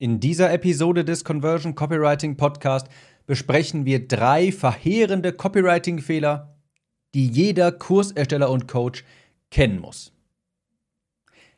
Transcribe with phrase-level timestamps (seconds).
[0.00, 2.86] In dieser Episode des Conversion Copywriting Podcast
[3.26, 6.56] besprechen wir drei verheerende Copywriting-Fehler,
[7.16, 9.02] die jeder Kursersteller und Coach
[9.50, 10.12] kennen muss.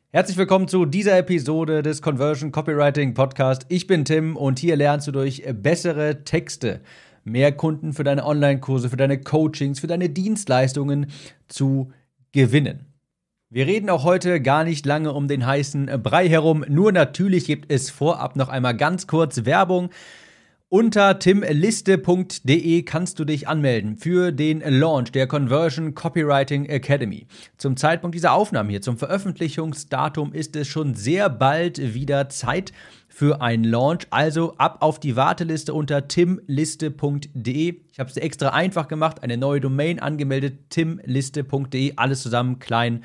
[0.09, 3.67] Herzlich willkommen zu dieser Episode des Conversion Copywriting Podcast.
[3.69, 6.81] Ich bin Tim und hier lernst du durch bessere Texte
[7.25, 11.11] mehr Kunden für deine Online-Kurse, für deine Coachings, für deine Dienstleistungen
[11.49, 11.93] zu
[12.33, 12.90] gewinnen.
[13.53, 17.73] Wir reden auch heute gar nicht lange um den heißen Brei herum, nur natürlich gibt
[17.73, 19.91] es vorab noch einmal ganz kurz Werbung.
[20.69, 27.27] Unter timliste.de kannst du dich anmelden für den Launch der Conversion Copywriting Academy.
[27.57, 32.73] Zum Zeitpunkt dieser Aufnahme hier, zum Veröffentlichungsdatum, ist es schon sehr bald wieder Zeit
[33.09, 34.07] für einen Launch.
[34.11, 37.81] Also ab auf die Warteliste unter timliste.de.
[37.91, 43.03] Ich habe es extra einfach gemacht, eine neue Domain angemeldet, timliste.de, alles zusammen klein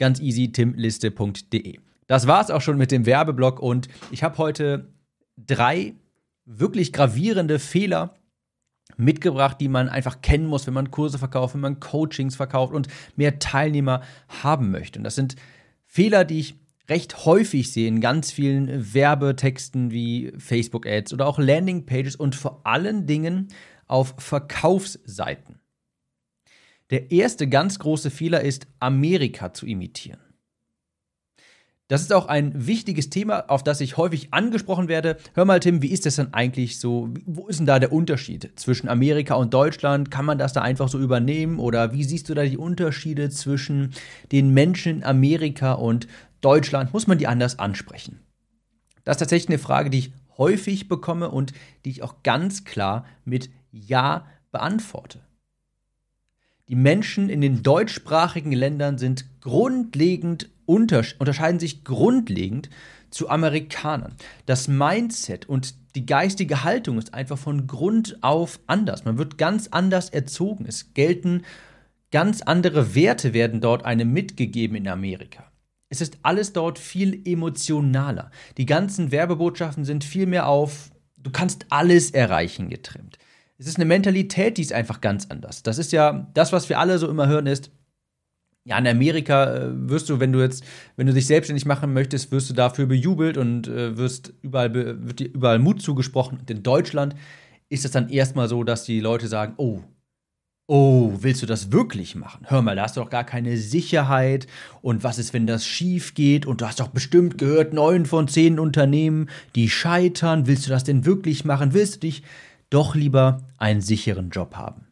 [0.00, 1.78] Ganz easy, timliste.de.
[2.06, 4.88] Das war es auch schon mit dem Werbeblock und ich habe heute
[5.36, 5.94] drei
[6.46, 8.14] wirklich gravierende Fehler
[8.96, 12.88] mitgebracht, die man einfach kennen muss, wenn man Kurse verkauft, wenn man Coachings verkauft und
[13.16, 14.00] mehr Teilnehmer
[14.42, 14.98] haben möchte.
[14.98, 15.36] Und das sind
[15.84, 16.54] Fehler, die ich
[16.88, 23.06] recht häufig sehe in ganz vielen Werbetexten wie Facebook-Ads oder auch Landingpages und vor allen
[23.06, 23.48] Dingen
[23.86, 25.59] auf Verkaufsseiten.
[26.90, 30.20] Der erste ganz große Fehler ist, Amerika zu imitieren.
[31.90, 35.16] Das ist auch ein wichtiges Thema, auf das ich häufig angesprochen werde.
[35.34, 37.08] Hör mal, Tim, wie ist das denn eigentlich so?
[37.26, 40.08] Wo ist denn da der Unterschied zwischen Amerika und Deutschland?
[40.08, 41.58] Kann man das da einfach so übernehmen?
[41.58, 43.92] Oder wie siehst du da die Unterschiede zwischen
[44.30, 46.06] den Menschen in Amerika und
[46.40, 46.92] Deutschland?
[46.92, 48.20] Muss man die anders ansprechen?
[49.02, 51.52] Das ist tatsächlich eine Frage, die ich häufig bekomme und
[51.84, 55.18] die ich auch ganz klar mit Ja beantworte.
[56.70, 62.70] Die Menschen in den deutschsprachigen Ländern sind grundlegend unterscheiden sich grundlegend
[63.10, 64.14] zu Amerikanern.
[64.46, 69.04] Das Mindset und die geistige Haltung ist einfach von Grund auf anders.
[69.04, 70.64] Man wird ganz anders erzogen.
[70.64, 71.42] Es gelten
[72.12, 75.50] ganz andere Werte werden dort einem mitgegeben in Amerika.
[75.88, 78.30] Es ist alles dort viel emotionaler.
[78.58, 80.92] Die ganzen Werbebotschaften sind viel mehr auf
[81.22, 83.18] du kannst alles erreichen getrimmt.
[83.60, 85.62] Es ist eine Mentalität, die ist einfach ganz anders.
[85.62, 87.70] Das ist ja das, was wir alle so immer hören, ist,
[88.64, 90.64] ja, in Amerika äh, wirst du, wenn du jetzt,
[90.96, 95.20] wenn du dich selbstständig machen möchtest, wirst du dafür bejubelt und äh, wirst überall, wird
[95.20, 96.38] dir überall Mut zugesprochen.
[96.38, 97.14] Und in Deutschland
[97.68, 99.82] ist es dann erstmal so, dass die Leute sagen, oh,
[100.66, 102.46] oh, willst du das wirklich machen?
[102.48, 104.46] Hör mal, da hast du doch gar keine Sicherheit.
[104.80, 106.46] Und was ist, wenn das schief geht?
[106.46, 110.46] Und du hast doch bestimmt gehört, neun von zehn Unternehmen, die scheitern.
[110.46, 111.74] Willst du das denn wirklich machen?
[111.74, 112.22] Willst du dich
[112.70, 114.86] doch lieber einen sicheren Job haben.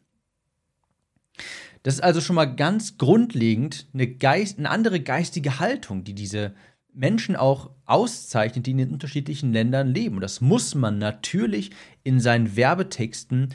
[1.83, 6.53] Das ist also schon mal ganz grundlegend eine, Geist, eine andere geistige Haltung, die diese
[6.93, 10.15] Menschen auch auszeichnet, die in den unterschiedlichen Ländern leben.
[10.15, 11.71] Und das muss man natürlich
[12.03, 13.53] in seinen Werbetexten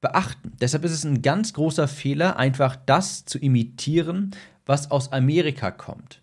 [0.00, 0.52] beachten.
[0.60, 4.32] Deshalb ist es ein ganz großer Fehler, einfach das zu imitieren,
[4.66, 6.20] was aus Amerika kommt.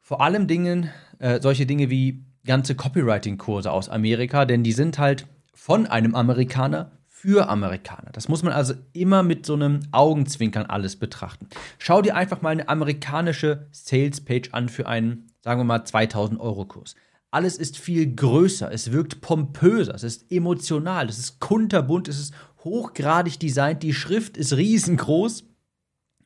[0.00, 0.90] Vor allem Dingen,
[1.20, 6.92] äh, solche Dinge wie ganze Copywriting-Kurse aus Amerika, denn die sind halt von einem Amerikaner
[7.06, 8.10] für Amerikaner.
[8.12, 11.46] Das muss man also immer mit so einem Augenzwinkern alles betrachten.
[11.78, 16.64] Schau dir einfach mal eine amerikanische Sales-Page an für einen, sagen wir mal, 2000 Euro
[16.64, 16.96] Kurs.
[17.30, 22.34] Alles ist viel größer, es wirkt pompöser, es ist emotional, es ist kunterbunt, es ist
[22.64, 25.44] hochgradig designt, die Schrift ist riesengroß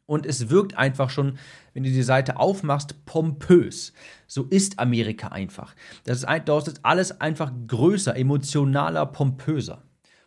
[0.06, 1.38] und es wirkt einfach schon,
[1.74, 3.92] wenn du die Seite aufmachst, pompös.
[4.26, 5.74] So ist Amerika einfach.
[6.04, 9.82] Das ist, dort ist alles einfach größer, emotionaler, pompöser.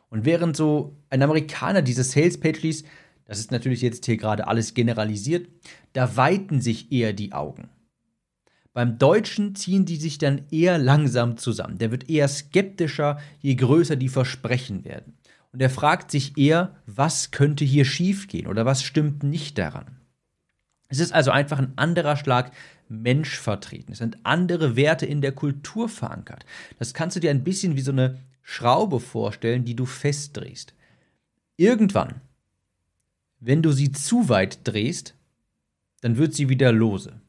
[0.10, 2.86] Und während so ein Amerikaner diese Sales-Page liest,
[3.26, 5.48] das ist natürlich jetzt hier gerade alles generalisiert,
[5.94, 7.70] da weiten sich eher die Augen.
[8.74, 11.78] Beim Deutschen ziehen die sich dann eher langsam zusammen.
[11.78, 15.20] Der wird eher skeptischer, je größer die Versprechen werden
[15.52, 20.00] und er fragt sich eher, was könnte hier schiefgehen oder was stimmt nicht daran.
[20.90, 22.52] Es ist also einfach ein anderer Schlag
[22.88, 23.92] Mensch vertreten.
[23.92, 26.46] Es sind andere Werte in der Kultur verankert.
[26.80, 30.74] Das kannst du dir ein bisschen wie so eine Schraube vorstellen, die du festdrehst.
[31.56, 32.22] Irgendwann,
[33.40, 35.14] wenn du sie zu weit drehst,
[36.02, 37.22] dann wird sie wieder lose.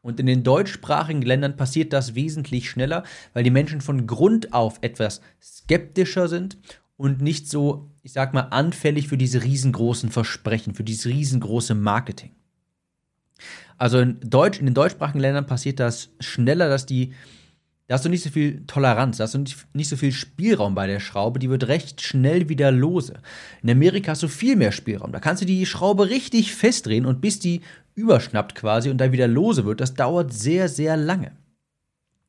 [0.00, 3.02] Und in den deutschsprachigen Ländern passiert das wesentlich schneller,
[3.34, 6.58] weil die Menschen von Grund auf etwas skeptischer sind
[6.96, 12.30] und nicht so, ich sag mal, anfällig für diese riesengroßen Versprechen, für dieses riesengroße Marketing.
[13.76, 17.14] Also in, Deutsch, in den deutschsprachigen Ländern passiert das schneller, dass die
[17.88, 20.86] da hast du nicht so viel Toleranz, da hast du nicht, so viel Spielraum bei
[20.86, 23.14] der Schraube, die wird recht schnell wieder lose.
[23.62, 25.10] In Amerika hast du viel mehr Spielraum.
[25.10, 27.62] Da kannst du die Schraube richtig festdrehen und bis die
[27.94, 31.32] überschnappt quasi und dann wieder lose wird, das dauert sehr, sehr lange.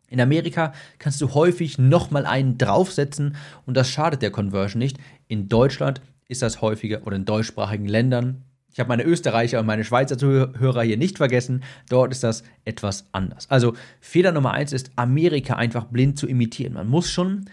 [0.08, 3.36] In Amerika kannst du häufig nochmal einen draufsetzen
[3.66, 4.98] und das schadet der Conversion nicht.
[5.28, 8.46] In Deutschland ist das häufiger oder in deutschsprachigen Ländern.
[8.72, 11.64] Ich habe meine Österreicher und meine Schweizer Zuhörer hier nicht vergessen.
[11.90, 13.50] Dort ist das etwas anders.
[13.50, 16.74] Also Fehler Nummer eins ist, Amerika einfach blind zu imitieren.
[16.74, 17.46] Man muss schon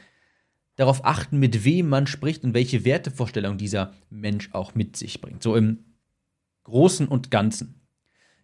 [0.76, 5.42] darauf achten, mit wem man spricht und welche Wertevorstellung dieser Mensch auch mit sich bringt.
[5.42, 5.78] So im
[6.64, 7.80] Großen und Ganzen.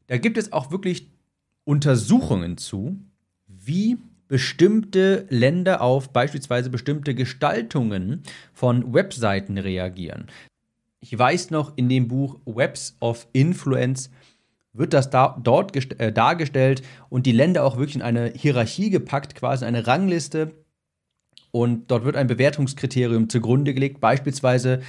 [0.07, 1.11] Da gibt es auch wirklich
[1.65, 2.97] Untersuchungen zu,
[3.47, 3.99] wie
[4.29, 8.23] bestimmte Länder auf beispielsweise bestimmte Gestaltungen
[8.55, 10.27] von Webseiten reagieren.
[11.03, 14.09] Ich weiß noch, in dem Buch Webs of Influence
[14.73, 19.35] wird das da, dort äh, dargestellt und die Länder auch wirklich in eine Hierarchie gepackt,
[19.35, 20.53] quasi eine Rangliste.
[21.51, 24.81] Und dort wird ein Bewertungskriterium zugrunde gelegt, beispielsweise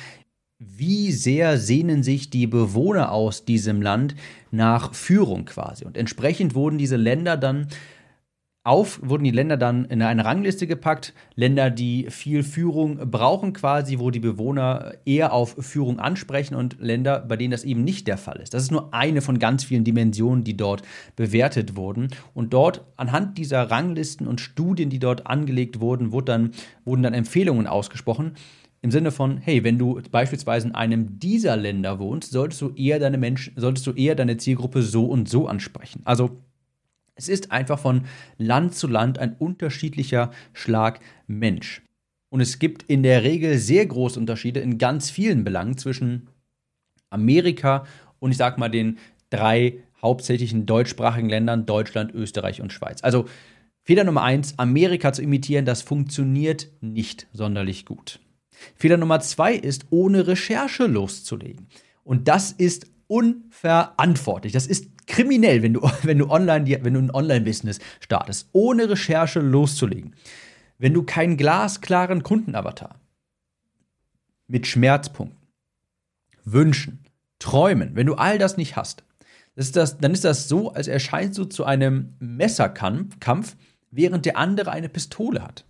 [0.60, 4.16] wie sehr sehnen sich die Bewohner aus diesem Land
[4.52, 5.84] nach Führung quasi.
[5.84, 7.68] Und entsprechend wurden diese Länder dann
[8.64, 11.14] auf, wurden die Länder dann in eine Rangliste gepackt.
[11.36, 17.20] Länder, die viel Führung brauchen quasi, wo die Bewohner eher auf Führung ansprechen und Länder,
[17.20, 18.54] bei denen das eben nicht der Fall ist.
[18.54, 20.82] Das ist nur eine von ganz vielen Dimensionen, die dort
[21.18, 22.08] bewertet wurden.
[22.34, 26.52] Und dort anhand dieser Ranglisten und Studien, die dort angelegt wurden, wurde dann,
[26.86, 28.34] wurden dann Empfehlungen ausgesprochen.
[28.82, 33.00] Im Sinne von, hey, wenn du beispielsweise in einem dieser Länder wohnst, solltest du eher
[33.00, 36.02] deine Menschen, solltest du eher deine Zielgruppe so und so ansprechen.
[36.06, 36.42] Also
[37.16, 38.06] es ist einfach von
[38.38, 41.82] Land zu Land ein unterschiedlicher Schlag Mensch.
[42.30, 46.30] Und es gibt in der Regel sehr große Unterschiede in ganz vielen Belangen zwischen
[47.10, 47.86] Amerika
[48.20, 48.98] und ich sag mal den
[49.30, 53.04] drei hauptsächlichen deutschsprachigen Ländern Deutschland, Österreich und Schweiz.
[53.04, 53.26] Also
[53.84, 58.20] Fehler Nummer eins, Amerika zu imitieren, das funktioniert nicht sonderlich gut.
[58.76, 61.68] Fehler Nummer zwei ist, ohne Recherche loszulegen.
[62.04, 64.54] Und das ist unverantwortlich.
[64.54, 69.40] Das ist kriminell, wenn du, wenn du online, wenn du ein Online-Business startest, ohne Recherche
[69.40, 70.16] loszulegen.
[70.78, 73.00] Wenn du keinen glasklaren Kundenavatar
[74.48, 75.48] mit Schmerzpunkten,
[76.44, 77.06] Wünschen,
[77.40, 79.04] Träumen, wenn du all das nicht hast,
[79.56, 83.56] ist das, dann ist das so, als erscheinst du zu einem Messerkampf,
[83.92, 85.66] während der andere eine Pistole hat.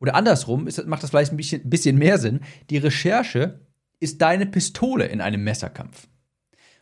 [0.00, 2.40] Oder andersrum ist, macht das vielleicht ein bisschen, bisschen mehr Sinn.
[2.70, 3.60] Die Recherche
[4.00, 6.08] ist deine Pistole in einem Messerkampf.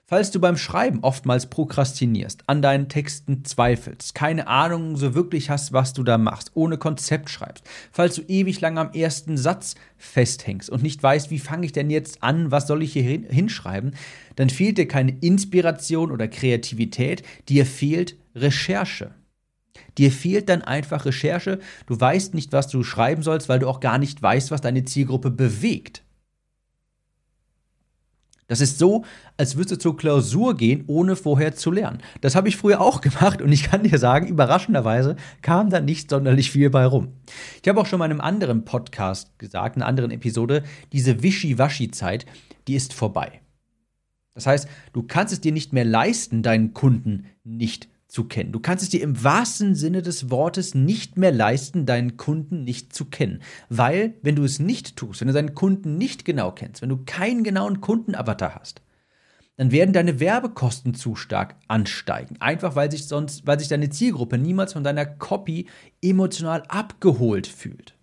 [0.09, 5.73] Falls du beim Schreiben oftmals prokrastinierst, an deinen Texten zweifelst, keine Ahnung so wirklich hast,
[5.73, 10.71] was du da machst, ohne Konzept schreibst, falls du ewig lang am ersten Satz festhängst
[10.71, 13.97] und nicht weißt, wie fange ich denn jetzt an, was soll ich hier hinschreiben,
[14.37, 19.11] dann fehlt dir keine Inspiration oder Kreativität, dir fehlt Recherche.
[19.99, 23.81] Dir fehlt dann einfach Recherche, du weißt nicht, was du schreiben sollst, weil du auch
[23.81, 26.05] gar nicht weißt, was deine Zielgruppe bewegt.
[28.49, 29.05] Das ist so,
[29.37, 31.99] als würdest du zur Klausur gehen, ohne vorher zu lernen.
[32.21, 36.11] Das habe ich früher auch gemacht und ich kann dir sagen, überraschenderweise kam da nicht
[36.11, 37.09] sonderlich viel bei rum.
[37.63, 40.63] Ich habe auch schon mal in einem anderen Podcast gesagt, in einer anderen Episode,
[40.93, 42.27] diese Wischi-Waschi-Zeit,
[42.69, 43.41] die ist vorbei.
[44.35, 48.51] Das heißt, du kannst es dir nicht mehr leisten, deinen Kunden nicht zu kennen.
[48.51, 52.95] Du kannst es dir im wahrsten Sinne des Wortes nicht mehr leisten, deinen Kunden nicht
[52.95, 53.43] zu kennen.
[53.69, 57.03] Weil, wenn du es nicht tust, wenn du deinen Kunden nicht genau kennst, wenn du
[57.05, 58.81] keinen genauen Kundenavatar hast,
[59.59, 62.37] dann werden deine Werbekosten zu stark ansteigen.
[62.41, 65.67] Einfach weil sich sonst, weil sich deine Zielgruppe niemals von deiner Copy
[66.01, 67.97] emotional abgeholt fühlt.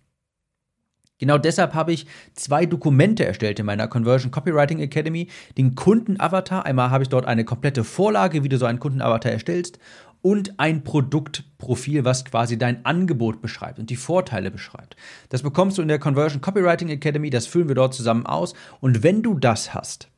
[1.18, 5.28] Genau deshalb habe ich zwei Dokumente erstellt in meiner Conversion Copywriting Academy.
[5.56, 9.78] Den Kundenavatar, einmal habe ich dort eine komplette Vorlage, wie du so einen Kundenavatar erstellst,
[10.24, 14.96] und ein Produktprofil, was quasi dein Angebot beschreibt und die Vorteile beschreibt.
[15.28, 18.54] Das bekommst du in der Conversion Copywriting Academy, das füllen wir dort zusammen aus.
[18.80, 20.08] Und wenn du das hast,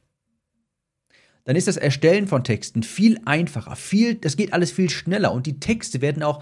[1.42, 5.44] dann ist das Erstellen von Texten viel einfacher, viel, das geht alles viel schneller und
[5.44, 6.40] die Texte werden auch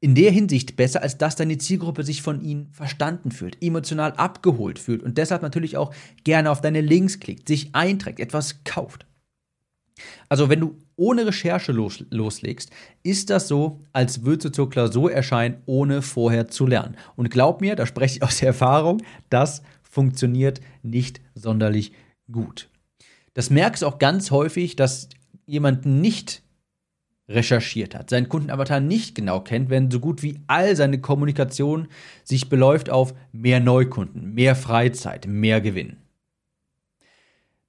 [0.00, 4.78] in der Hinsicht besser, als dass deine Zielgruppe sich von ihnen verstanden fühlt, emotional abgeholt
[4.78, 9.06] fühlt und deshalb natürlich auch gerne auf deine Links klickt, sich einträgt, etwas kauft.
[10.28, 12.70] Also wenn du ohne Recherche los, loslegst,
[13.02, 16.96] ist das so, als würdest du zur Klausur erscheinen, ohne vorher zu lernen.
[17.16, 21.92] Und glaub mir, da spreche ich aus der Erfahrung, das funktioniert nicht sonderlich
[22.30, 22.68] gut.
[23.34, 25.08] Das merkst du auch ganz häufig, dass
[25.46, 26.42] jemand nicht
[27.28, 31.88] recherchiert hat, seinen Kundenavatar nicht genau kennt, wenn so gut wie all seine Kommunikation
[32.22, 35.96] sich beläuft auf mehr Neukunden, mehr Freizeit, mehr Gewinn.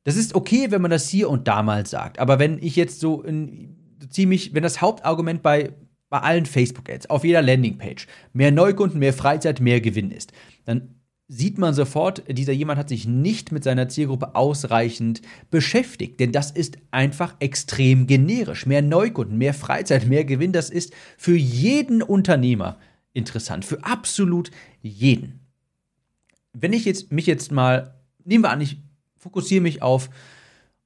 [0.05, 3.00] Das ist okay, wenn man das hier und da mal sagt, aber wenn ich jetzt
[3.00, 3.75] so, in,
[4.09, 5.74] ziemlich, wenn das Hauptargument bei,
[6.09, 10.31] bei allen Facebook-Ads, auf jeder Landingpage, mehr Neukunden, mehr Freizeit, mehr Gewinn ist,
[10.63, 10.95] dann
[11.27, 16.19] sieht man sofort, dieser jemand hat sich nicht mit seiner Zielgruppe ausreichend beschäftigt.
[16.19, 18.67] Denn das ist einfach extrem generisch.
[18.67, 22.77] Mehr Neukunden, mehr Freizeit, mehr Gewinn, das ist für jeden Unternehmer
[23.13, 23.65] interessant.
[23.65, 24.51] Für absolut
[24.83, 25.39] jeden.
[26.53, 28.85] Wenn ich jetzt mich jetzt mal, nehmen wir an, ich
[29.25, 30.12] fokussiere mich auf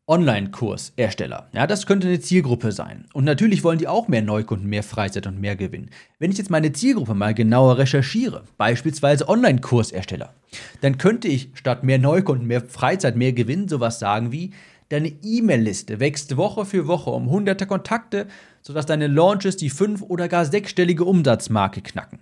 [0.08, 1.50] Online-Kursersteller.
[1.52, 3.06] Ja, das könnte eine Zielgruppe sein.
[3.14, 5.90] Und natürlich wollen die auch mehr Neukunden, mehr Freizeit und mehr Gewinn.
[6.20, 10.34] Wenn ich jetzt meine Zielgruppe mal genauer recherchiere, beispielsweise Online-Kursersteller,
[10.80, 14.52] dann könnte ich statt mehr Neukunden, mehr Freizeit, mehr Gewinn sowas sagen wie,
[14.88, 18.28] deine E-Mail-Liste wächst Woche für Woche um hunderte Kontakte,
[18.62, 22.20] sodass deine Launches die fünf- oder gar sechsstellige Umsatzmarke knacken.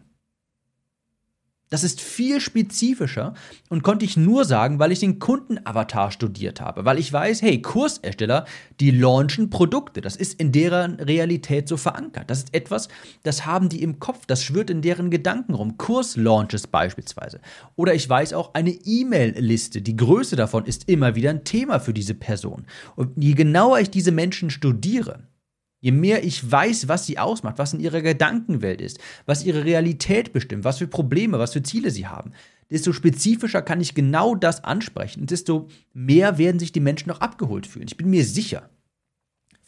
[1.70, 3.34] Das ist viel spezifischer
[3.70, 7.62] und konnte ich nur sagen, weil ich den Kundenavatar studiert habe, weil ich weiß, hey,
[7.62, 8.46] Kursersteller,
[8.80, 12.30] die launchen Produkte, das ist in deren Realität so verankert.
[12.30, 12.88] Das ist etwas,
[13.24, 15.78] das haben die im Kopf, das schwirrt in deren Gedanken rum.
[15.78, 17.42] Kurslaunches beispielsweise.
[17.76, 21.94] Oder ich weiß auch eine E-Mail-Liste, die Größe davon ist immer wieder ein Thema für
[21.94, 22.66] diese Person.
[22.96, 25.27] Und je genauer ich diese Menschen studiere,
[25.80, 30.34] Je mehr ich weiß, was sie ausmacht, was in ihrer Gedankenwelt ist, was ihre Realität
[30.34, 32.32] bestimmt, was für Probleme, was für Ziele sie haben,
[32.72, 37.22] desto spezifischer kann ich genau das ansprechen und desto mehr werden sich die Menschen auch
[37.22, 37.88] abgeholt fühlen.
[37.88, 38.70] Ich bin mir sicher.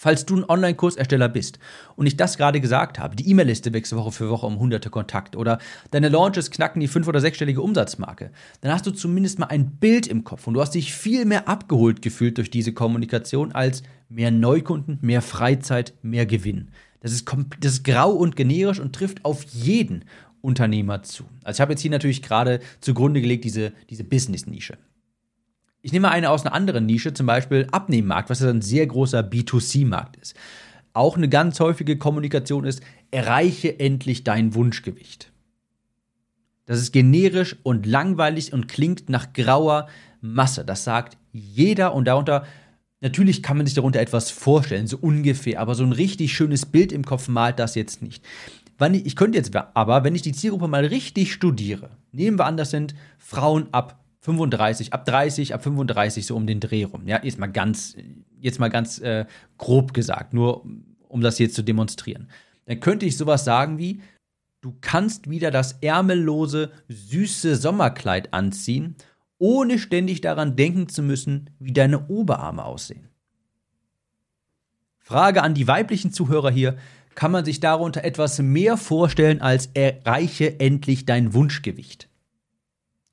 [0.01, 1.59] Falls du ein Online-Kursersteller bist
[1.97, 5.37] und ich das gerade gesagt habe, die E-Mail-Liste wächst Woche für Woche um hunderte Kontakte
[5.37, 5.59] oder
[5.91, 10.07] deine Launches knacken die fünf- oder sechsstellige Umsatzmarke, dann hast du zumindest mal ein Bild
[10.07, 14.31] im Kopf und du hast dich viel mehr abgeholt gefühlt durch diese Kommunikation als mehr
[14.31, 16.69] Neukunden, mehr Freizeit, mehr Gewinn.
[17.01, 17.29] Das ist,
[17.59, 20.05] das ist grau und generisch und trifft auf jeden
[20.39, 21.25] Unternehmer zu.
[21.43, 24.77] Also ich habe jetzt hier natürlich gerade zugrunde gelegt diese, diese Business-Nische.
[25.81, 30.17] Ich nehme eine aus einer anderen Nische, zum Beispiel Abnehmmarkt, was ein sehr großer B2C-Markt
[30.17, 30.35] ist.
[30.93, 32.81] Auch eine ganz häufige Kommunikation ist,
[33.11, 35.31] erreiche endlich dein Wunschgewicht.
[36.65, 39.87] Das ist generisch und langweilig und klingt nach grauer
[40.21, 40.65] Masse.
[40.65, 42.45] Das sagt jeder und darunter,
[42.99, 46.91] natürlich kann man sich darunter etwas vorstellen, so ungefähr, aber so ein richtig schönes Bild
[46.91, 48.23] im Kopf malt das jetzt nicht.
[49.03, 52.71] Ich könnte jetzt aber, wenn ich die Zielgruppe mal richtig studiere, nehmen wir an, das
[52.71, 57.07] sind Frauen ab 35, ab 30, ab 35 so um den Dreh rum.
[57.07, 57.95] Ja, jetzt mal ganz,
[58.39, 59.25] jetzt mal ganz äh,
[59.57, 60.65] grob gesagt, nur
[61.07, 62.29] um das jetzt zu demonstrieren.
[62.65, 64.01] Dann könnte ich sowas sagen wie,
[64.61, 68.95] du kannst wieder das ärmellose, süße Sommerkleid anziehen,
[69.39, 73.07] ohne ständig daran denken zu müssen, wie deine Oberarme aussehen.
[74.99, 76.77] Frage an die weiblichen Zuhörer hier,
[77.15, 82.08] kann man sich darunter etwas mehr vorstellen als erreiche endlich dein Wunschgewicht?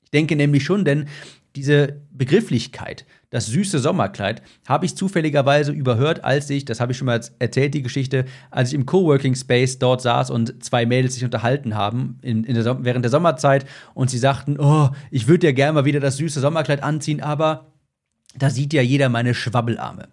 [0.07, 1.09] Ich denke nämlich schon, denn
[1.57, 7.07] diese Begrifflichkeit, das süße Sommerkleid, habe ich zufälligerweise überhört, als ich, das habe ich schon
[7.07, 11.25] mal erzählt, die Geschichte, als ich im Coworking Space dort saß und zwei Mädels sich
[11.25, 15.51] unterhalten haben in, in der, während der Sommerzeit und sie sagten, oh, ich würde ja
[15.51, 17.73] gerne mal wieder das süße Sommerkleid anziehen, aber
[18.37, 20.07] da sieht ja jeder meine Schwabbelarme.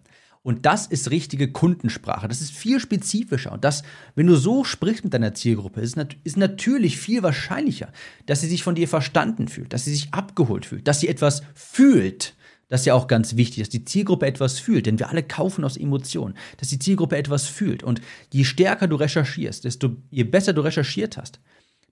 [0.45, 2.29] Und das ist richtige Kundensprache.
[2.29, 3.51] Das ist viel spezifischer.
[3.51, 3.83] Und das,
[4.15, 7.89] wenn du so sprichst mit deiner Zielgruppe, ist, nat ist natürlich viel wahrscheinlicher,
[8.27, 11.43] dass sie sich von dir verstanden fühlt, dass sie sich abgeholt fühlt, dass sie etwas
[11.55, 12.37] fühlt.
[12.69, 15.65] Das ist ja auch ganz wichtig, dass die Zielgruppe etwas fühlt, denn wir alle kaufen
[15.65, 17.83] aus Emotionen, dass die Zielgruppe etwas fühlt.
[17.83, 21.41] Und je stärker du recherchierst, desto je besser du recherchiert hast,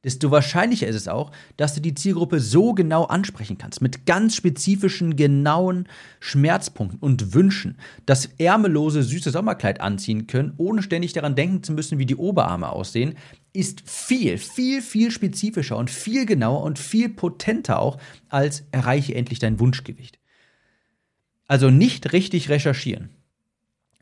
[0.05, 4.35] desto wahrscheinlicher ist es auch, dass du die Zielgruppe so genau ansprechen kannst, mit ganz
[4.35, 11.63] spezifischen, genauen Schmerzpunkten und Wünschen, das ärmellose, süße Sommerkleid anziehen können, ohne ständig daran denken
[11.63, 13.15] zu müssen, wie die Oberarme aussehen,
[13.53, 19.39] ist viel, viel, viel spezifischer und viel genauer und viel potenter auch als erreiche endlich
[19.39, 20.19] dein Wunschgewicht.
[21.47, 23.11] Also nicht richtig recherchieren.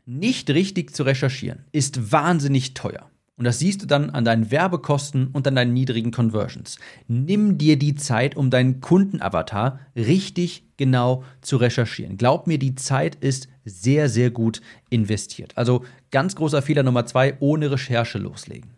[0.05, 3.10] Nicht richtig zu recherchieren ist wahnsinnig teuer.
[3.41, 6.77] Und das siehst du dann an deinen Werbekosten und an deinen niedrigen Conversions.
[7.07, 12.17] Nimm dir die Zeit, um deinen Kundenavatar richtig genau zu recherchieren.
[12.17, 15.57] Glaub mir, die Zeit ist sehr, sehr gut investiert.
[15.57, 18.75] Also ganz großer Fehler Nummer zwei, ohne Recherche loslegen.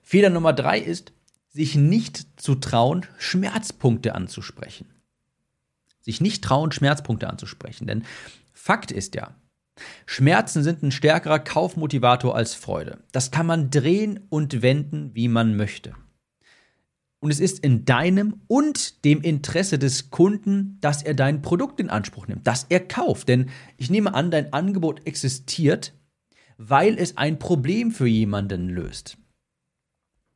[0.00, 1.12] Fehler Nummer drei ist,
[1.50, 4.86] sich nicht zu trauen, Schmerzpunkte anzusprechen.
[6.00, 7.86] Sich nicht trauen, Schmerzpunkte anzusprechen.
[7.86, 8.04] Denn
[8.54, 9.34] Fakt ist ja,
[10.06, 12.98] Schmerzen sind ein stärkerer Kaufmotivator als Freude.
[13.12, 15.94] Das kann man drehen und wenden, wie man möchte.
[17.20, 21.90] Und es ist in deinem und dem Interesse des Kunden, dass er dein Produkt in
[21.90, 23.28] Anspruch nimmt, dass er kauft.
[23.28, 25.94] Denn ich nehme an, dein Angebot existiert,
[26.58, 29.18] weil es ein Problem für jemanden löst.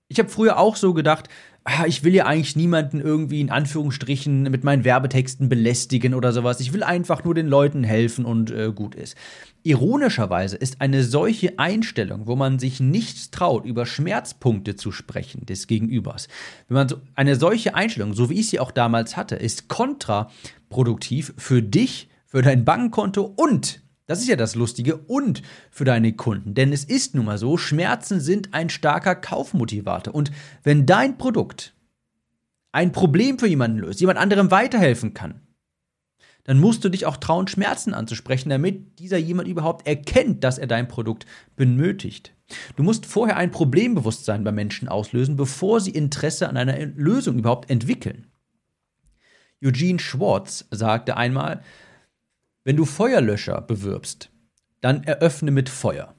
[0.09, 1.29] Ich habe früher auch so gedacht,
[1.65, 6.61] ah, ich will ja eigentlich niemanden irgendwie in Anführungsstrichen mit meinen Werbetexten belästigen oder sowas.
[6.61, 9.17] Ich will einfach nur den Leuten helfen und äh, gut ist.
[9.63, 15.67] Ironischerweise ist eine solche Einstellung, wo man sich nicht traut, über Schmerzpunkte zu sprechen des
[15.67, 16.29] Gegenübers,
[16.69, 21.35] wenn man so eine solche Einstellung, so wie ich sie auch damals hatte, ist kontraproduktiv
[21.37, 25.41] für dich, für dein Bankkonto und das ist ja das Lustige und
[25.71, 26.53] für deine Kunden.
[26.55, 30.13] Denn es ist nun mal so, Schmerzen sind ein starker Kaufmotivator.
[30.13, 30.33] Und
[30.65, 31.75] wenn dein Produkt
[32.73, 35.43] ein Problem für jemanden löst, jemand anderem weiterhelfen kann,
[36.43, 40.67] dann musst du dich auch trauen, Schmerzen anzusprechen, damit dieser jemand überhaupt erkennt, dass er
[40.67, 41.25] dein Produkt
[41.55, 42.35] benötigt.
[42.75, 47.71] Du musst vorher ein Problembewusstsein bei Menschen auslösen, bevor sie Interesse an einer Lösung überhaupt
[47.71, 48.27] entwickeln.
[49.63, 51.63] Eugene Schwartz sagte einmal,
[52.71, 54.31] wenn du Feuerlöscher bewirbst,
[54.81, 56.15] dann eröffne mit Feuer.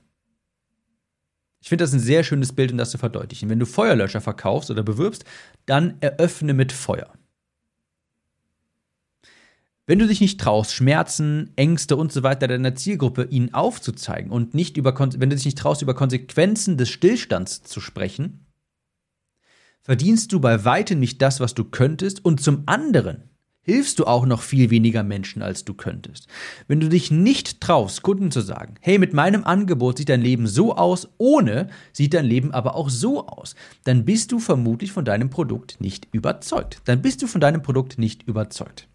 [1.61, 3.49] Ich finde das ein sehr schönes Bild, um das zu verdeutlichen.
[3.49, 5.23] Wenn du Feuerlöscher verkaufst oder bewirbst,
[5.65, 7.13] dann eröffne mit Feuer.
[9.87, 14.53] Wenn du dich nicht traust, Schmerzen, Ängste und so weiter deiner Zielgruppe ihnen aufzuzeigen und
[14.53, 18.45] nicht über, wenn du dich nicht traust, über Konsequenzen des Stillstands zu sprechen,
[19.83, 23.30] verdienst du bei weitem nicht das, was du könntest und zum anderen
[23.63, 26.27] hilfst du auch noch viel weniger Menschen, als du könntest.
[26.67, 30.47] Wenn du dich nicht traust, Kunden zu sagen, hey, mit meinem Angebot sieht dein Leben
[30.47, 35.05] so aus, ohne sieht dein Leben aber auch so aus, dann bist du vermutlich von
[35.05, 36.81] deinem Produkt nicht überzeugt.
[36.85, 38.87] Dann bist du von deinem Produkt nicht überzeugt.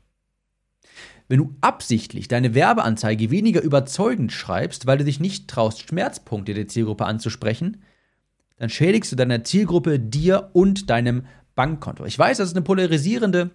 [1.28, 6.68] Wenn du absichtlich deine Werbeanzeige weniger überzeugend schreibst, weil du dich nicht traust, Schmerzpunkte der
[6.68, 7.82] Zielgruppe anzusprechen,
[8.58, 12.04] dann schädigst du deiner Zielgruppe, dir und deinem Bankkonto.
[12.04, 13.50] Ich weiß, das ist eine polarisierende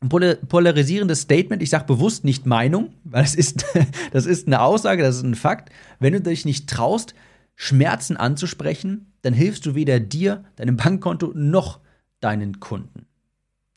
[0.00, 1.62] polarisierendes Statement.
[1.62, 3.64] Ich sage bewusst nicht Meinung, weil es ist,
[4.12, 5.70] das ist eine Aussage, das ist ein Fakt.
[5.98, 7.14] Wenn du dich nicht traust,
[7.54, 11.80] Schmerzen anzusprechen, dann hilfst du weder dir, deinem Bankkonto noch
[12.20, 13.06] deinen Kunden.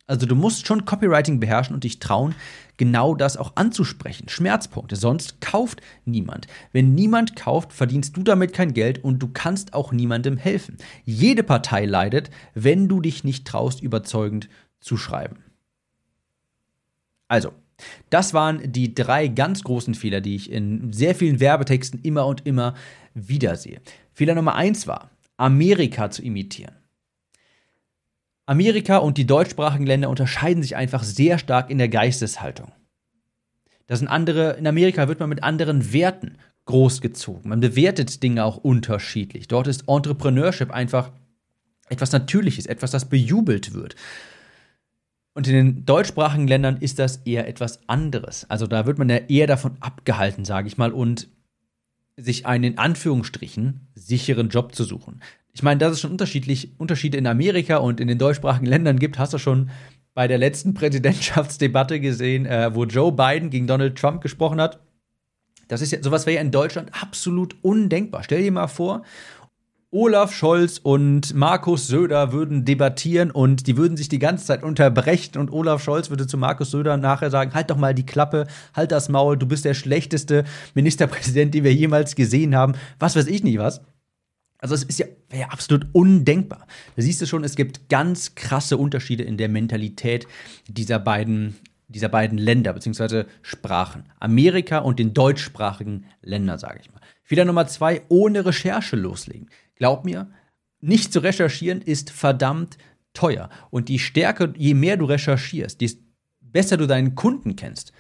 [0.09, 2.33] Also du musst schon Copywriting beherrschen und dich trauen,
[2.77, 4.27] genau das auch anzusprechen.
[4.27, 4.95] Schmerzpunkte.
[4.95, 6.47] Sonst kauft niemand.
[6.71, 10.77] Wenn niemand kauft, verdienst du damit kein Geld und du kannst auch niemandem helfen.
[11.05, 14.49] Jede Partei leidet, wenn du dich nicht traust, überzeugend
[14.79, 15.43] zu schreiben.
[17.29, 17.53] Also,
[18.09, 22.45] das waren die drei ganz großen Fehler, die ich in sehr vielen Werbetexten immer und
[22.45, 22.75] immer
[23.13, 23.79] wieder sehe.
[24.12, 26.75] Fehler Nummer eins war, Amerika zu imitieren.
[28.45, 32.71] Amerika und die deutschsprachigen Länder unterscheiden sich einfach sehr stark in der Geisteshaltung.
[33.88, 37.49] Das sind andere, in Amerika wird man mit anderen Werten großgezogen.
[37.49, 39.47] Man bewertet Dinge auch unterschiedlich.
[39.47, 41.12] Dort ist Entrepreneurship einfach
[41.89, 43.95] etwas Natürliches, etwas, das bejubelt wird.
[45.39, 48.45] Und in den deutschsprachigen Ländern ist das eher etwas anderes.
[48.49, 51.30] Also da wird man ja eher davon abgehalten, sage ich mal, und
[52.17, 55.21] sich einen in Anführungsstrichen sicheren Job zu suchen
[55.60, 59.19] ich meine, dass es schon unterschiedlich Unterschiede in Amerika und in den deutschsprachigen Ländern gibt,
[59.19, 59.69] hast du schon
[60.13, 64.80] bei der letzten Präsidentschaftsdebatte gesehen, äh, wo Joe Biden gegen Donald Trump gesprochen hat.
[65.67, 68.23] Das ist ja, sowas wäre ja in Deutschland absolut undenkbar.
[68.23, 69.04] Stell dir mal vor,
[69.91, 75.39] Olaf Scholz und Markus Söder würden debattieren und die würden sich die ganze Zeit unterbrechen
[75.39, 78.91] und Olaf Scholz würde zu Markus Söder nachher sagen, halt doch mal die Klappe, halt
[78.91, 80.43] das Maul, du bist der schlechteste
[80.75, 82.75] Ministerpräsident, den wir jemals gesehen haben.
[82.99, 83.82] Was weiß ich nicht was.
[84.60, 86.67] Also es ist ja, ja absolut undenkbar.
[86.95, 90.28] Da siehst du schon, es gibt ganz krasse Unterschiede in der Mentalität
[90.67, 91.56] dieser beiden,
[91.88, 93.23] dieser beiden Länder bzw.
[93.41, 94.04] Sprachen.
[94.19, 97.02] Amerika und den deutschsprachigen Ländern, sage ich mal.
[97.23, 99.49] Fehler Nummer zwei, ohne Recherche loslegen.
[99.80, 100.30] Glaub mir,
[100.82, 102.78] nicht zu recherchieren ist verdammt
[103.13, 103.50] teuer.
[103.72, 106.02] Und die Stärke, je mehr du recherchierst, desto
[106.42, 107.92] besser du deinen Kunden kennst,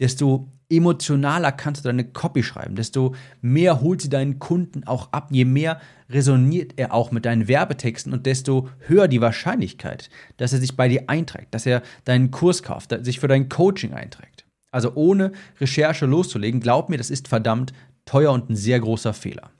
[0.00, 5.28] desto emotionaler kannst du deine Copy schreiben, desto mehr holt sie deinen Kunden auch ab,
[5.30, 10.08] je mehr resoniert er auch mit deinen Werbetexten und desto höher die Wahrscheinlichkeit,
[10.38, 13.92] dass er sich bei dir einträgt, dass er deinen Kurs kauft, sich für dein Coaching
[13.92, 14.46] einträgt.
[14.70, 17.72] Also ohne Recherche loszulegen, glaub mir, das ist verdammt
[18.06, 19.51] teuer und ein sehr großer Fehler.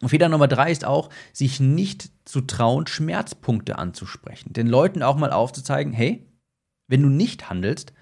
[0.00, 4.52] Und Fehler Nummer drei ist auch, sich nicht zu trauen, Schmerzpunkte anzusprechen.
[4.52, 6.26] Den Leuten auch mal aufzuzeigen, hey,
[6.86, 7.92] wenn du nicht handelst,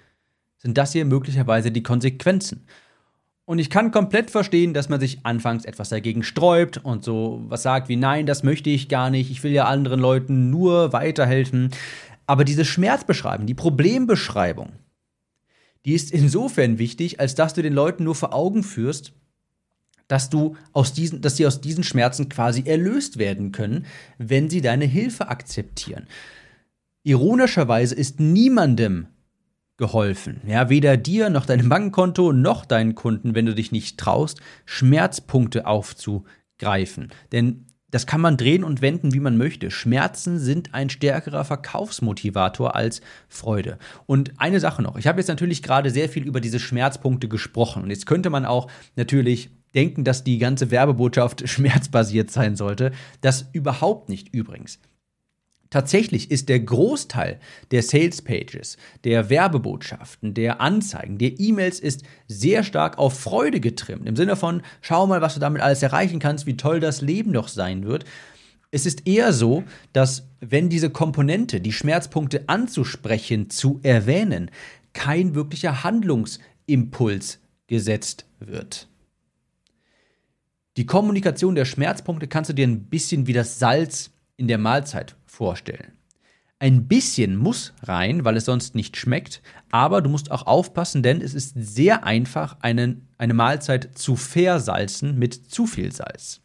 [0.57, 2.65] sind das hier möglicherweise die Konsequenzen.
[3.45, 7.63] Und ich kann komplett verstehen, dass man sich anfangs etwas dagegen sträubt und so was
[7.63, 11.71] sagt wie nein, das möchte ich gar nicht, ich will ja anderen Leuten nur weiterhelfen.
[12.25, 14.73] Aber diese Schmerzbeschreibung, die Problembeschreibung,
[15.85, 19.13] die ist insofern wichtig, als dass du den Leuten nur vor Augen führst,
[20.07, 23.85] dass du aus diesen, dass sie aus diesen Schmerzen quasi erlöst werden können,
[24.17, 26.07] wenn sie deine Hilfe akzeptieren.
[27.03, 29.07] Ironischerweise ist niemandem
[29.77, 30.41] geholfen.
[30.47, 35.67] Ja, weder dir noch deinem Bankkonto noch deinen Kunden, wenn du dich nicht traust, Schmerzpunkte
[35.67, 37.11] aufzugreifen.
[37.31, 39.71] Denn das kann man drehen und wenden, wie man möchte.
[39.71, 43.77] Schmerzen sind ein stärkerer Verkaufsmotivator als Freude.
[44.05, 44.97] Und eine Sache noch.
[44.97, 47.83] Ich habe jetzt natürlich gerade sehr viel über diese Schmerzpunkte gesprochen.
[47.83, 52.91] Und jetzt könnte man auch natürlich denken, dass die ganze Werbebotschaft schmerzbasiert sein sollte.
[53.21, 54.79] Das überhaupt nicht übrigens.
[55.69, 57.39] Tatsächlich ist der Großteil
[57.71, 64.07] der Sales Pages, der Werbebotschaften, der Anzeigen, der E-Mails ist sehr stark auf Freude getrimmt.
[64.07, 67.33] Im Sinne von, schau mal, was du damit alles erreichen kannst, wie toll das Leben
[67.33, 68.05] doch sein wird.
[68.71, 74.51] Es ist eher so, dass wenn diese Komponente, die Schmerzpunkte anzusprechen, zu erwähnen,
[74.93, 78.87] kein wirklicher Handlungsimpuls gesetzt wird.
[80.77, 85.15] Die Kommunikation der Schmerzpunkte kannst du dir ein bisschen wie das Salz in der Mahlzeit
[85.25, 85.93] vorstellen.
[86.59, 91.19] Ein bisschen muss rein, weil es sonst nicht schmeckt, aber du musst auch aufpassen, denn
[91.19, 96.41] es ist sehr einfach, einen, eine Mahlzeit zu versalzen mit zu viel Salz.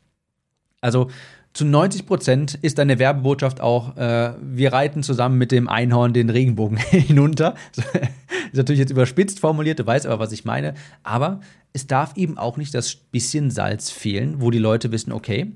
[0.80, 1.10] Also
[1.52, 6.30] zu 90 Prozent ist deine Werbebotschaft auch, äh, wir reiten zusammen mit dem Einhorn den
[6.30, 7.54] Regenbogen hinunter.
[8.52, 10.74] Ist natürlich jetzt überspitzt formuliert, du weißt aber, was ich meine.
[11.02, 11.40] Aber
[11.72, 15.52] es darf eben auch nicht das bisschen Salz fehlen, wo die Leute wissen, okay,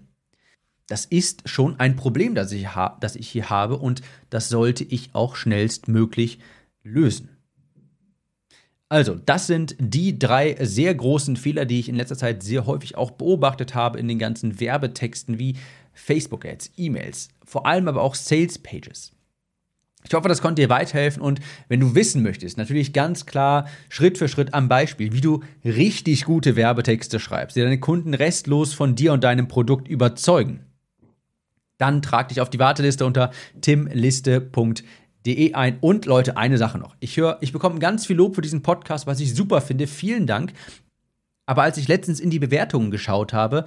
[0.86, 2.68] das ist schon ein Problem, das ich,
[3.00, 6.38] das ich hier habe und das sollte ich auch schnellstmöglich
[6.82, 7.30] lösen.
[8.88, 12.96] Also, das sind die drei sehr großen Fehler, die ich in letzter Zeit sehr häufig
[12.96, 15.56] auch beobachtet habe in den ganzen Werbetexten wie
[15.92, 19.15] Facebook-Ads, E-Mails, vor allem aber auch Sales-Pages.
[20.08, 24.18] Ich hoffe, das konnte dir weiterhelfen und wenn du wissen möchtest, natürlich ganz klar Schritt
[24.18, 28.94] für Schritt am Beispiel, wie du richtig gute Werbetexte schreibst, die deine Kunden restlos von
[28.94, 30.60] dir und deinem Produkt überzeugen,
[31.78, 35.78] dann trag dich auf die Warteliste unter timliste.de ein.
[35.80, 36.96] Und Leute, eine Sache noch.
[37.00, 39.86] Ich höre, ich bekomme ganz viel Lob für diesen Podcast, was ich super finde.
[39.86, 40.52] Vielen Dank.
[41.46, 43.64] Aber als ich letztens in die Bewertungen geschaut habe,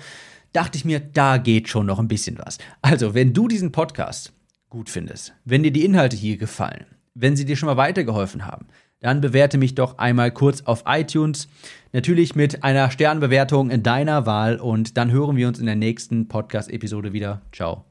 [0.53, 2.57] dachte ich mir, da geht schon noch ein bisschen was.
[2.81, 4.33] Also, wenn du diesen Podcast
[4.69, 8.67] gut findest, wenn dir die Inhalte hier gefallen, wenn sie dir schon mal weitergeholfen haben,
[8.99, 11.47] dann bewerte mich doch einmal kurz auf iTunes.
[11.93, 16.27] Natürlich mit einer Sternbewertung in deiner Wahl und dann hören wir uns in der nächsten
[16.27, 17.41] Podcast-Episode wieder.
[17.51, 17.88] Ciao.